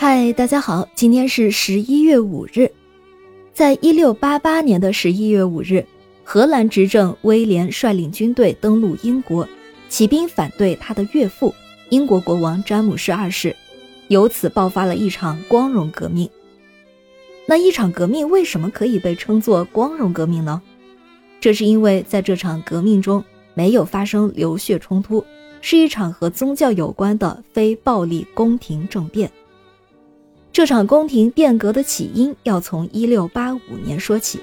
[0.00, 2.70] 嗨，大家好，今天是十一月五日。
[3.52, 5.84] 在一六八八年的十一月五日，
[6.22, 9.44] 荷兰执政威廉率领军队登陆英国，
[9.88, 11.52] 起兵反对他的岳父
[11.90, 13.56] 英国国王詹姆士二世，
[14.06, 16.30] 由此爆发了一场光荣革命。
[17.44, 20.62] 那一场革命为什么可以被称作光荣革命呢？
[21.40, 25.24] 这是因为在这场革命中没有发生流血冲突，
[25.60, 29.28] 是一场和宗教有关的非暴力宫廷政变。
[30.58, 34.40] 这场宫廷变革的起因要从1685年说起。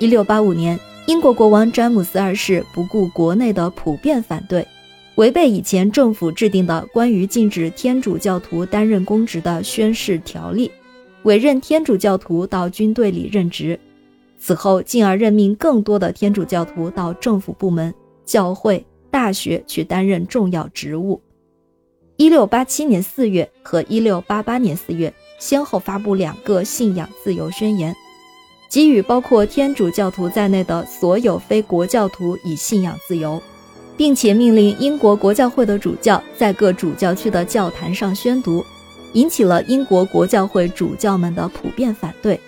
[0.00, 4.66] 1685年，英国国王詹姆斯二世不顾国内的普遍反对，
[5.14, 10.68] 违背以前政府制定的关于禁止天主教徒担任公职的宣誓条例，
[11.22, 13.78] 委任天主教徒到军队里任职。
[14.40, 17.94] 此后，进而任命更多的天主教徒到政府部门、
[18.24, 21.22] 教会、大学去担任重要职务。
[22.16, 27.94] 一六八七年四月和一六八八年四月，先后发布两个信仰自由宣言，
[28.70, 33.42] 给予包括天主教徒在内的所有非国教徒以信仰自由，
[33.96, 38.64] 并且命令英国国教会的主教在各主教区的教坛上宣读，
[39.14, 42.38] 引起了英国国教会主教们的普遍反对。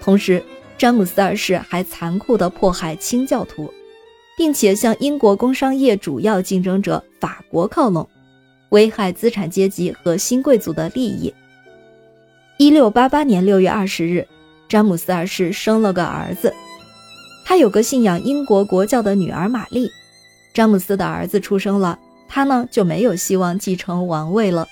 [0.00, 0.42] 同时，
[0.78, 3.72] 詹姆斯二世还残酷地迫害清教徒，
[4.36, 8.08] 并且向英国工商业主要竞争者法国靠拢。
[8.70, 11.32] 危害资产阶级和新贵族的利益。
[12.56, 14.26] 一六八八年六月二十日，
[14.68, 16.52] 詹姆斯二世生了个儿子，
[17.44, 19.90] 他有个信仰英国国教的女儿玛丽。
[20.52, 24.66] 詹姆斯的儿子出生了，他呢就没有希望继承王位了。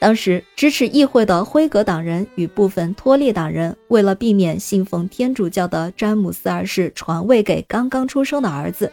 [0.00, 8.90] 当时支持议会的辉格党人与部分托利党人，为了避免信奉天主教的詹姆斯二世传位给刚刚出生的儿子，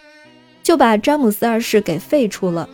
[0.62, 2.70] 就把詹姆斯二世给废除了。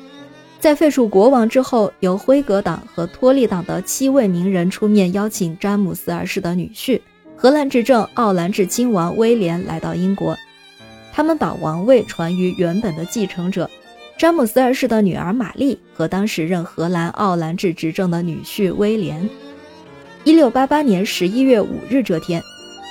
[0.59, 7.00] 在废除国王之后，由辉格党和托利党的七位名人出面邀请詹姆斯二世的女婿、
[7.36, 10.36] 荷兰执政奥兰治亲王威廉来到英国。
[11.14, 13.69] 他们把王位传于原本的继承者
[14.18, 19.29] 詹姆斯二世的女儿玛丽和当时任荷兰奥兰治执政的女婿威廉。
[20.24, 22.41] 一六八八年十一月五日这天，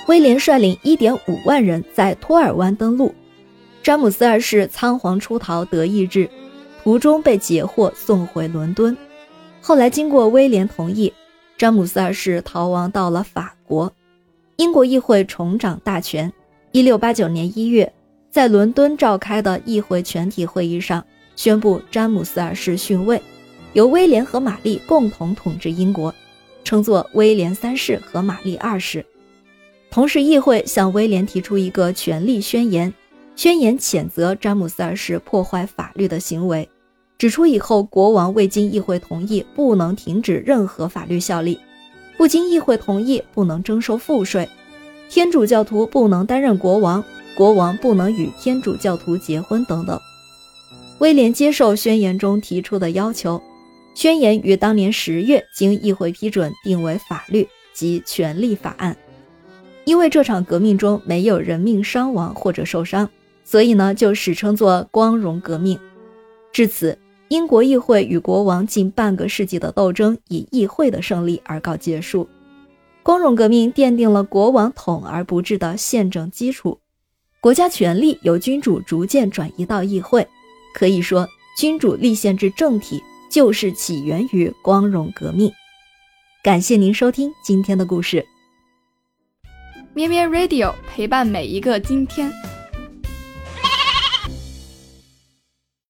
[0.07, 3.13] 威廉率领一点五万人在托尔湾登陆，
[3.83, 6.29] 詹姆斯二世仓皇出逃德意志。
[6.85, 8.95] 途中被截获，送回伦敦。
[9.59, 11.11] 后来经过威廉同意，
[11.57, 13.91] 詹姆斯二世逃亡到了法国。
[14.57, 16.31] 英国议会重掌大权。
[16.71, 17.91] 一六八九年一月，
[18.29, 21.03] 在伦敦召开的议会全体会议上，
[21.35, 23.19] 宣布詹姆斯二世逊位，
[23.73, 26.13] 由威廉和玛丽共同统治英国，
[26.63, 29.03] 称作威廉三世和玛丽二世。
[29.89, 32.93] 同时，议会向威廉提出一个权力宣言，
[33.35, 36.69] 宣言谴责詹姆斯二世破坏法律的行为。
[37.17, 41.57] 指出以后国王未经议会同意不能停止任何法律效力，
[42.17, 44.49] 不经议会同意不能征收赋税，
[45.09, 47.01] 天主教徒不能担任国王，
[47.37, 49.97] 国王不能与天主教徒结婚等等。
[50.99, 53.41] 威廉接受宣言中提出的要求，
[53.95, 58.95] 宣言于当年十月经议会批准定为法律及权利法案。
[59.85, 63.09] 因为这场革命中没有人命伤亡或者受伤，
[63.45, 65.79] 所以呢就史称作光荣革命。
[66.51, 66.97] 至此。
[67.29, 72.27] 英国议会与国王近半个世纪的斗争以议会的胜利而告结束。
[73.01, 76.79] 光荣革命奠定了国王统而不治的宪政基础，
[77.39, 80.27] 国家权力由君主逐渐转移到议会。
[80.73, 81.27] 可以说，
[81.57, 85.51] 君主立宪制政体就是起源于光荣革命。
[86.43, 88.25] 感谢您收听今天的故事。
[89.93, 92.31] 咩咩 Radio 陪伴每一个今天。